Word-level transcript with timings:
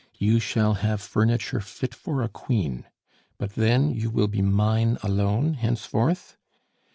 You 0.17 0.39
shall 0.39 0.73
have 0.81 0.99
furniture 0.99 1.59
fit 1.59 1.93
for 1.93 2.23
a 2.23 2.27
queen. 2.27 2.85
But 3.37 3.51
then 3.53 3.91
you 3.93 4.09
will 4.09 4.25
be 4.27 4.41
mine 4.41 4.97
alone 5.03 5.53
henceforth?" 5.53 6.37